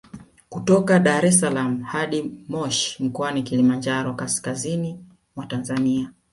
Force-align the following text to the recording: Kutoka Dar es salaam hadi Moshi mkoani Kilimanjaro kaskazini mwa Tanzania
Kutoka 0.51 0.95
Dar 1.07 1.25
es 1.29 1.39
salaam 1.39 1.81
hadi 1.83 2.23
Moshi 2.49 3.03
mkoani 3.03 3.43
Kilimanjaro 3.43 4.13
kaskazini 4.13 5.05
mwa 5.35 5.45
Tanzania 5.45 6.11